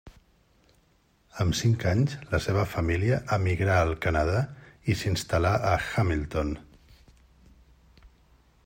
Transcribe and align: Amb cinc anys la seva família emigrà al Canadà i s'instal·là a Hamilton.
Amb 1.43 1.57
cinc 1.59 1.85
anys 1.91 2.15
la 2.31 2.39
seva 2.45 2.63
família 2.71 3.19
emigrà 3.37 3.77
al 3.83 3.93
Canadà 4.07 4.41
i 4.93 4.97
s'instal·là 5.03 5.53
a 5.75 5.77
Hamilton. 5.91 6.57